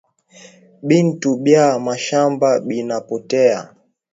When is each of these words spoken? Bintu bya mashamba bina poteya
Bintu 0.89 1.29
bya 1.43 1.65
mashamba 1.85 2.49
bina 2.67 2.97
poteya 3.07 3.61